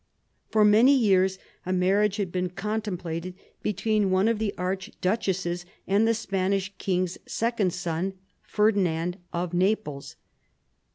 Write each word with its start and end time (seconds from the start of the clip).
For 0.49 0.65
many 0.65 0.97
years 0.97 1.37
a 1.63 1.71
marriage 1.71 2.17
had 2.17 2.31
been 2.31 2.49
contemplated 2.49 3.35
between 3.61 4.09
one 4.09 4.27
of 4.27 4.39
the 4.39 4.51
archduchesses 4.57 5.63
and 5.85 6.07
the 6.07 6.15
Spanish 6.15 6.73
king's 6.79 7.19
second 7.27 7.71
son, 7.71 8.13
Ferdinand 8.41 9.19
of 9.31 9.53
Naples. 9.53 10.15